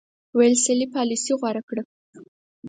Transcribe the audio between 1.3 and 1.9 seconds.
غوره کړه.